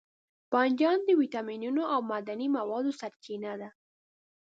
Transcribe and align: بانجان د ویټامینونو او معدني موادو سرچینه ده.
بانجان 0.51 0.99
د 1.05 1.09
ویټامینونو 1.21 1.81
او 1.93 1.99
معدني 2.09 2.47
موادو 2.57 2.91
سرچینه 2.99 3.51
ده. 3.61 3.69